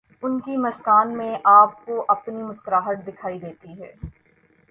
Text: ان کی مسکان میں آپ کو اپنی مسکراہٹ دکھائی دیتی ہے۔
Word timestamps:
ان 0.23 0.39
کی 0.39 0.57
مسکان 0.57 1.17
میں 1.17 1.35
آپ 1.43 1.85
کو 1.85 2.05
اپنی 2.07 2.43
مسکراہٹ 2.43 3.05
دکھائی 3.07 3.39
دیتی 3.39 3.81
ہے۔ 3.81 3.91